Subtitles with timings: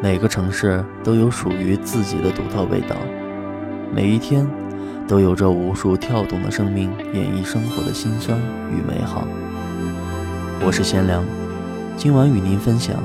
[0.00, 2.94] 每个城市都有属于自己的独特味道，
[3.92, 4.48] 每一天
[5.08, 8.38] 都有着无数跳动的生命演绎生活的辛酸
[8.70, 9.26] 与美好。
[10.64, 11.24] 我是贤良，
[11.96, 13.02] 今晚与您分享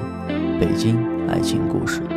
[0.59, 2.12] 北京爱情故事。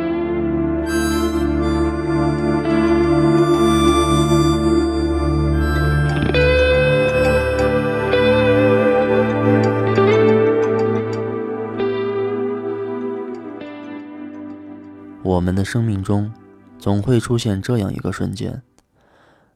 [15.37, 16.33] 我们的生命中，
[16.79, 18.63] 总会出现这样一个瞬间：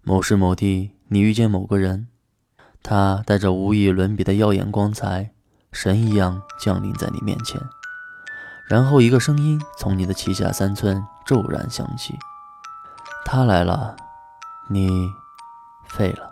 [0.04, 2.07] 某时某地，你遇见某个人，
[2.84, 5.31] 他带着无与伦比的耀眼光彩，
[5.71, 7.59] 神一样降临在你面前。
[8.70, 12.13] 然后，一个声音从你的旗下三寸骤然响起
[13.26, 13.95] ：“他来了，
[14.70, 15.09] 你
[15.88, 16.30] 废了。”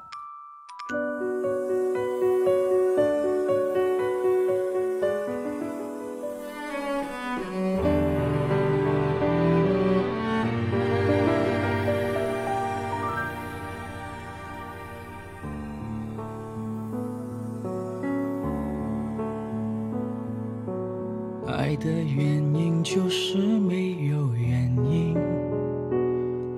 [22.91, 25.13] 就是没有原因，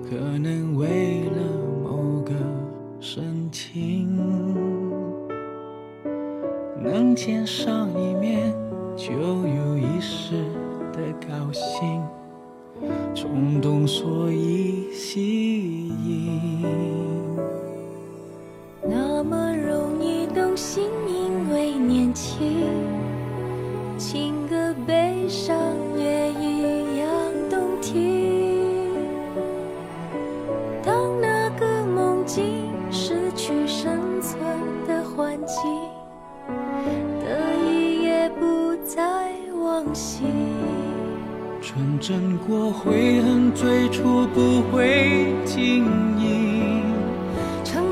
[0.02, 1.36] 可能为了
[1.84, 2.32] 某个
[2.98, 4.16] 深情，
[6.82, 8.50] 能见上一面
[8.96, 10.32] 就有一时
[10.90, 12.02] 的高兴，
[13.14, 16.62] 冲动所以吸引，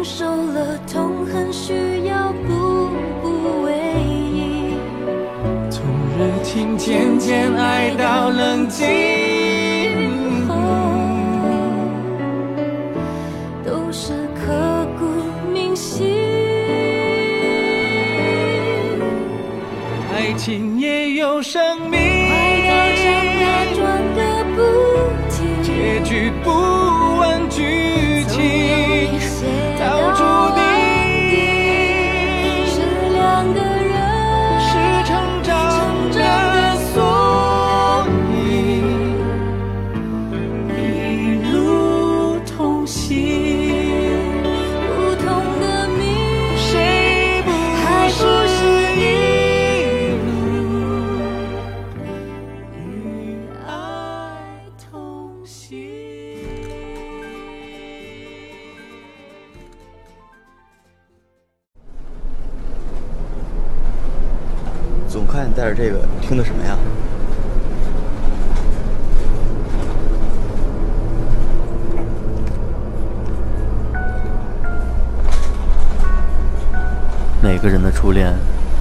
[0.02, 1.72] 受了痛恨，需
[2.06, 2.88] 要步
[3.22, 3.72] 步为
[4.32, 4.78] 营。
[5.70, 5.84] 从
[6.18, 8.86] 热情渐渐爱到冷静，
[13.64, 15.04] 都是刻骨
[15.52, 16.06] 铭心。
[20.14, 21.79] 爱情也有生
[66.50, 66.76] 什么呀？
[77.40, 78.34] 每个人的初恋，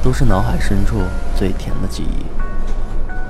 [0.03, 0.97] 都是脑海深处
[1.35, 2.25] 最甜的记忆。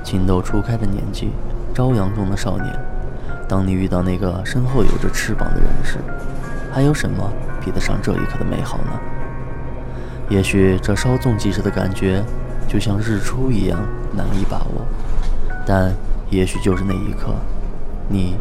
[0.02, 1.32] 情窦初开的年纪，
[1.74, 2.66] 朝阳中的少年，
[3.46, 5.98] 当你遇到那个身后有着翅膀的人时，
[6.72, 7.30] 还有什么
[7.62, 8.98] 比得上这一刻的美好呢？
[10.30, 12.24] 也许这稍纵即逝的感觉。
[12.68, 13.80] 就像日出一样
[14.12, 14.86] 难以把握，
[15.66, 15.94] 但
[16.30, 17.34] 也许就是那一刻，
[18.08, 18.36] 你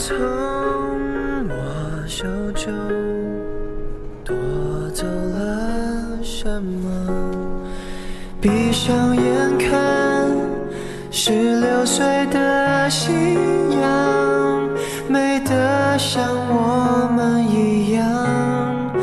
[0.00, 0.16] 从
[1.48, 2.72] 我手中
[4.24, 4.32] 夺
[4.94, 6.88] 走了什么？
[8.40, 10.30] 闭上眼看，
[11.10, 13.10] 十六岁的夕
[13.82, 14.68] 阳，
[15.08, 18.94] 美得像我们一样，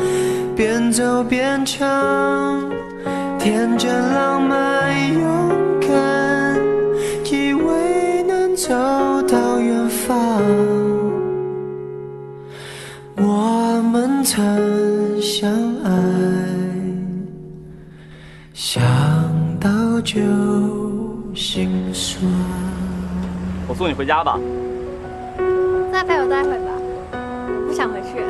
[0.56, 2.64] 边走边唱，
[3.38, 4.35] 天真浪
[13.16, 15.50] 我们曾相
[15.84, 15.90] 爱，
[18.52, 18.82] 想
[19.58, 19.70] 到。
[20.06, 20.20] 就
[21.34, 22.22] 心酸。
[23.66, 24.38] 我送你回家吧。
[25.90, 26.70] 再陪我待会吧，
[27.66, 28.22] 不想回去。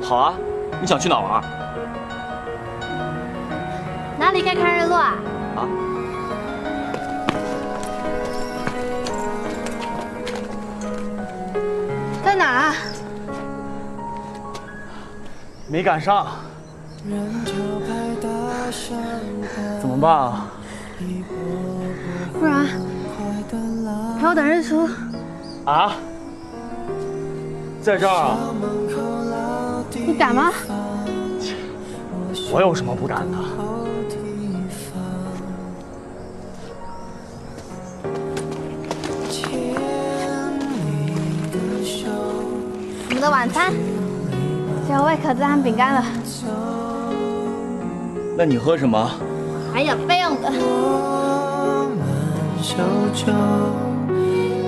[0.00, 0.34] 好啊，
[0.80, 1.42] 你想去哪玩？
[4.16, 5.14] 哪里可以看日落啊？
[5.56, 5.66] 啊？
[12.24, 12.74] 在哪啊？
[15.68, 16.26] 没赶上。
[19.80, 20.46] 怎么办啊？
[22.32, 22.66] 不然
[24.18, 24.88] 陪我等日出。
[25.64, 25.92] 啊？
[27.82, 28.38] 在这儿啊？
[29.92, 30.52] 你敢吗？
[32.52, 33.38] 我有什么不敢的？
[43.08, 43.78] 我们的晚餐只
[44.96, 46.02] 有胃可子和饼干了。
[48.34, 49.10] 那你喝什么？
[49.70, 50.50] 还有备用的。
[52.62, 52.76] 手
[53.14, 53.34] 中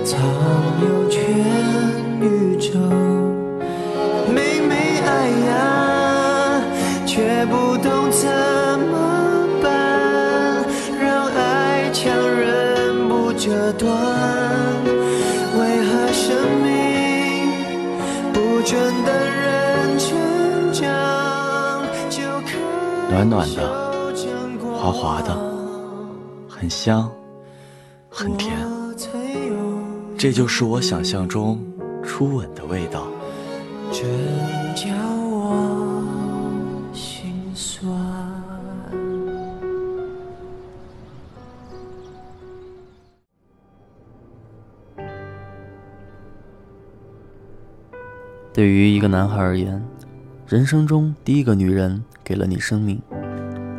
[0.05, 0.19] 藏
[0.83, 1.19] 有全
[2.21, 2.77] 宇宙，
[4.27, 6.61] 明明爱呀，
[7.07, 8.29] 却不懂怎
[8.91, 10.63] 么办，
[11.01, 14.38] 让爱强忍不折断。
[23.19, 23.67] 暖暖的
[24.77, 25.35] 滑滑的，
[26.47, 27.11] 很香，
[28.09, 28.57] 很甜。
[30.17, 31.59] 这就是我想象中
[32.01, 33.07] 初吻的味道。
[48.53, 49.85] 对于一个男孩而言，
[50.49, 52.99] 人生中第一个女人给了你生命，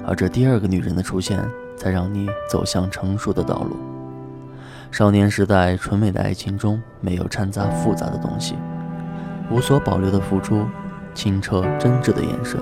[0.07, 1.45] 而这第二个女人的出现，
[1.77, 3.77] 才让你走向成熟的道路。
[4.93, 8.55] 少年时代纯美的爱情中，没有掺杂复杂的东西，
[9.51, 10.65] 无所保留的付出，
[11.13, 12.61] 清澈真挚的眼神。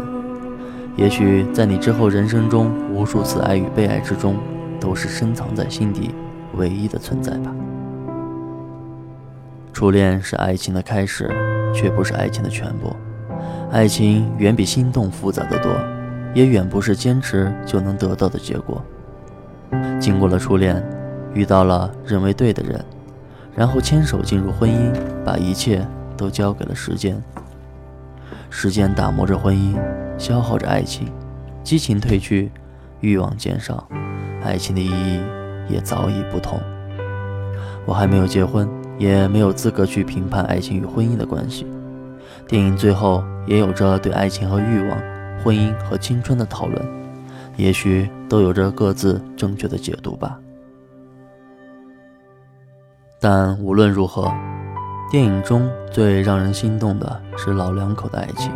[0.96, 4.38] 也许在你之后人生中无数次爱与被爱之中，
[4.81, 6.14] 都是深藏在心底
[6.54, 7.54] 唯一的存在吧。
[9.70, 11.31] 初恋是爱情的开始，
[11.75, 12.96] 却不是爱情的全部。
[13.70, 15.70] 爱情远比心动复杂得多，
[16.35, 18.82] 也远不是坚持就能得到的结果。
[20.00, 20.82] 经过了初恋，
[21.35, 22.82] 遇到了认为对的人，
[23.55, 24.93] 然后牵手进入婚姻，
[25.25, 25.87] 把一切
[26.17, 27.23] 都交给了时间。
[28.49, 29.76] 时间打磨着婚姻，
[30.17, 31.12] 消耗着爱情，
[31.62, 32.50] 激情褪去，
[33.00, 33.87] 欲望减少，
[34.43, 35.21] 爱情的意义
[35.69, 36.59] 也早已不同。
[37.85, 38.69] 我还没有结婚。
[38.99, 41.64] 也没有资格去评判爱情与婚姻的关系。
[42.46, 44.98] 电影最后也有着对爱情和欲望、
[45.42, 46.82] 婚姻和青春的讨论，
[47.56, 50.38] 也许都有着各自正确的解读吧。
[53.20, 54.32] 但无论如何，
[55.10, 58.52] 电影中最让人心动的是老两口的爱情，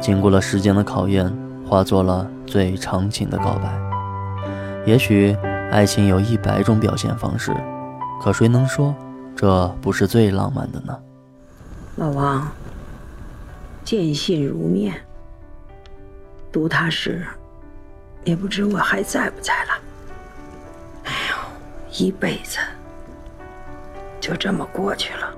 [0.00, 1.32] 经过了时间的考验，
[1.66, 3.78] 化作了最长情的告白。
[4.86, 5.36] 也许
[5.70, 7.54] 爱情有一百种表现方式，
[8.22, 8.94] 可谁能说？
[9.36, 10.98] 这不是最浪漫的呢，
[11.96, 12.46] 老王。
[13.90, 14.94] 见信如面，
[16.52, 17.26] 读他时，
[18.22, 19.70] 也不知我还在不在了。
[21.06, 21.36] 哎呦，
[21.98, 22.60] 一辈子
[24.20, 25.34] 就这么过去了，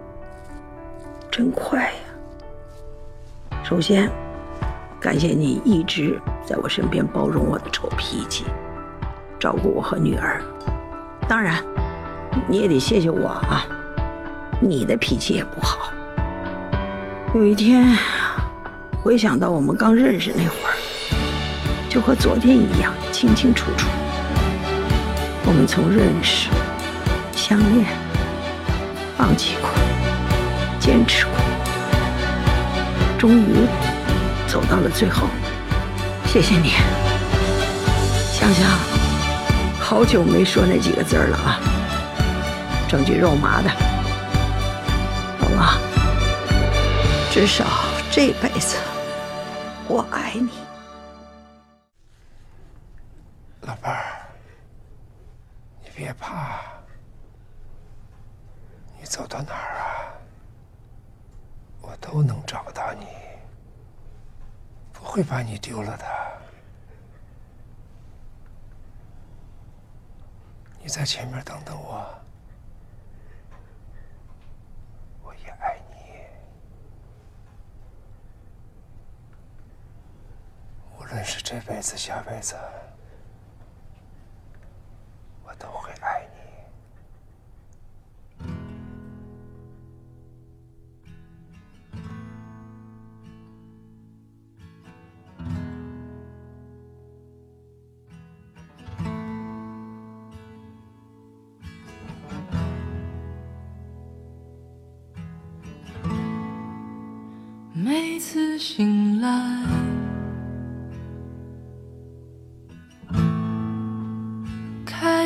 [1.30, 3.58] 真快呀！
[3.64, 4.10] 首先，
[5.00, 8.44] 感谢你一直在我身边包容我的臭脾气，
[9.40, 10.42] 照顾我和女儿。
[11.26, 11.64] 当然，
[12.46, 13.64] 你也得谢谢我啊。
[14.60, 15.90] 你的脾气也不好。
[17.34, 17.96] 有一天，
[19.02, 20.76] 回想到我们刚认识那会儿，
[21.90, 23.84] 就和昨天一样清清楚楚。
[25.44, 26.48] 我们从认识、
[27.34, 27.84] 相恋、
[29.18, 29.68] 放弃过、
[30.78, 31.34] 坚持过，
[33.18, 33.66] 终于
[34.46, 35.26] 走到了最后。
[36.26, 36.70] 谢谢你。
[38.32, 38.70] 香香，
[39.80, 41.58] 好久没说那几个字了啊，
[42.88, 43.68] 整句肉麻的。
[45.58, 45.76] 啊，
[47.30, 47.64] 至少
[48.14, 48.76] 这辈子
[49.88, 50.50] 我爱你，
[53.62, 54.28] 老伴儿，
[55.82, 56.60] 你别怕，
[59.00, 60.12] 你走到哪儿啊，
[61.80, 63.06] 我都能找到你，
[64.92, 66.04] 不会把你丢了的。
[70.82, 72.06] 你在前面等等我。
[80.98, 82.54] 无论是这辈子、下辈子，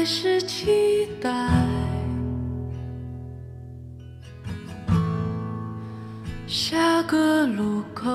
[0.08, 1.28] 是期待
[6.46, 8.08] 下个路口。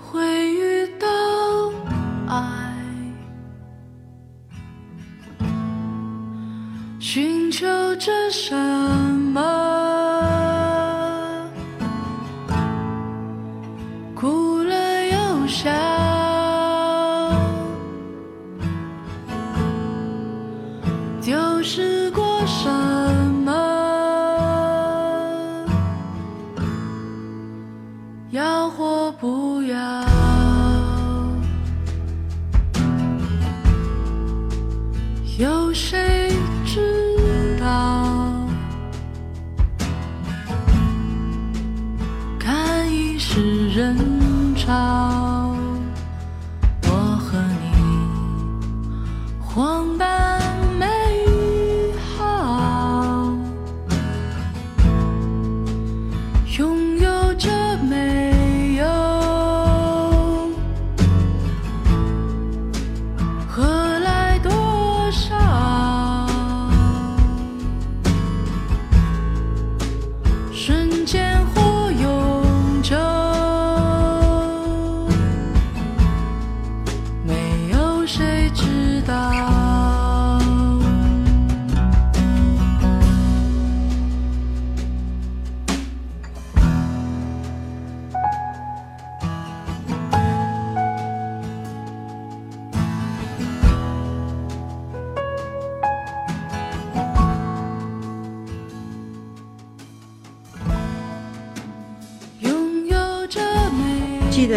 [0.00, 1.06] 会遇到
[2.26, 2.74] 爱，
[6.98, 8.52] 寻求着什
[9.32, 9.40] 么？
[14.16, 15.70] 哭了又笑，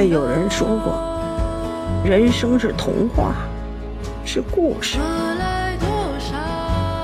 [0.08, 0.94] 得有人说过，
[2.04, 3.34] 人生是童话，
[4.24, 5.00] 是故事？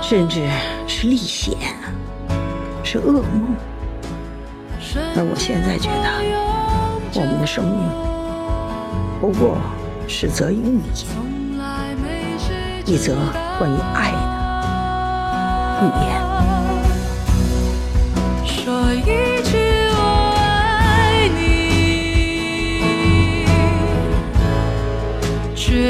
[0.01, 0.47] 甚至
[0.87, 1.57] 是历险，
[2.83, 3.55] 是噩梦。
[5.15, 6.09] 而我现在觉得，
[7.15, 7.79] 我们的生命
[9.19, 9.57] 不过
[10.07, 11.07] 是则寓言，
[12.85, 13.15] 一则
[13.57, 14.17] 关于爱的
[15.81, 16.30] 寓言。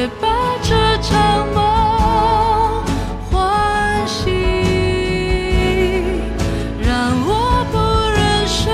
[0.01, 0.27] 却把
[0.63, 1.61] 这场梦
[3.29, 4.33] 唤醒，
[6.81, 7.77] 让我不
[8.09, 8.73] 忍睡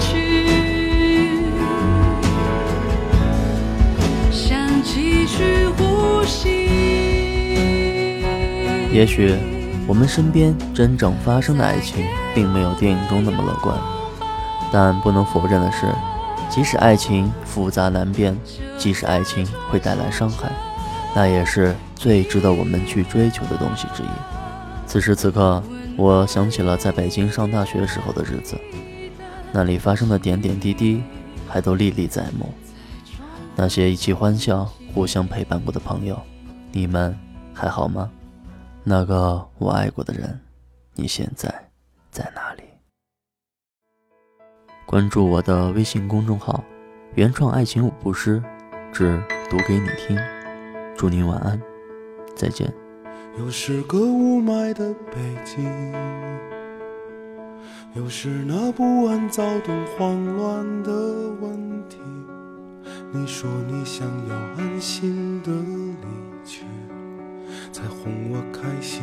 [0.00, 0.10] 去，
[4.32, 6.48] 想继续呼吸。
[8.92, 9.36] 也许
[9.86, 13.78] 我们身边真正发生的爱情，并没有电影中那么乐观，
[14.72, 15.86] 但不能否认的是，
[16.50, 18.36] 即使爱情复杂难辨，
[18.76, 20.50] 即使爱情会带来伤害，
[21.14, 24.08] 那也是最值得我们去追求的东西之一。
[24.86, 25.62] 此时此刻，
[25.96, 28.58] 我想起了在北京上大学时候的日子，
[29.52, 31.02] 那里发生的点点滴滴，
[31.46, 32.52] 还都历历在目。
[33.54, 34.64] 那些一起欢笑、
[34.94, 36.18] 互相陪伴过的朋友，
[36.72, 37.16] 你们
[37.52, 38.10] 还好吗？
[38.84, 40.40] 那个我爱过的人，
[40.94, 41.52] 你现在
[42.10, 42.62] 在哪里？
[44.88, 46.64] 关注我的微信公众号
[47.14, 48.42] “原创爱情五步诗”，
[48.90, 50.18] 只读给你听。
[50.96, 51.60] 祝您晚安，
[52.34, 52.72] 再见。
[53.38, 55.92] 又是个雾霾的北京，
[57.92, 60.90] 又是那不安、躁动、慌乱的
[61.38, 61.52] 问
[61.90, 61.98] 题。
[63.12, 66.64] 你说你想要安心的离去，
[67.70, 69.02] 才哄我开心。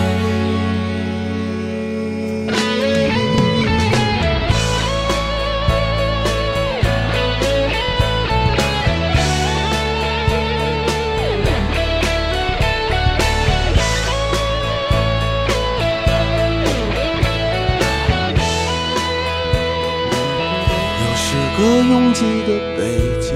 [21.89, 22.47] 拥挤的
[22.77, 23.33] 北京，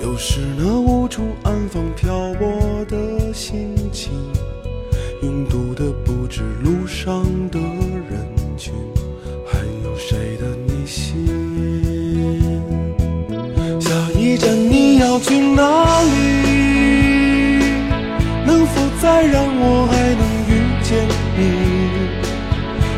[0.00, 4.10] 又是那无处安放漂泊的心情，
[5.22, 8.26] 拥堵的不止路上的人
[8.56, 8.72] 群，
[9.46, 11.26] 还有谁的内心？
[13.80, 16.08] 下一站你要去哪里？
[18.46, 19.86] 能否再让我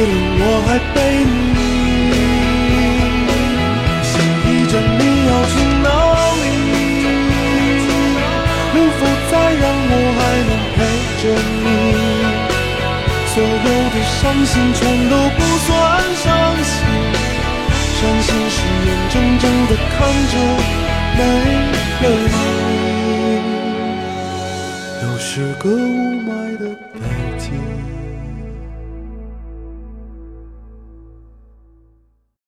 [0.00, 1.58] 了我还陪你。
[4.02, 4.12] 下
[4.44, 5.86] 一站你要去哪
[6.40, 6.44] 里？
[8.74, 10.76] 能否再让我还能陪
[11.22, 11.24] 着
[11.64, 11.66] 你？
[13.34, 13.46] 所有
[13.90, 15.68] 的伤心全都不算
[16.22, 16.26] 伤
[16.64, 16.70] 心，
[17.94, 18.56] 伤心是
[18.86, 19.96] 眼睁睁的看
[20.32, 20.34] 着
[21.16, 21.20] 没
[22.02, 22.34] 了你。
[25.02, 25.70] 又是个雾
[26.22, 26.62] 霾的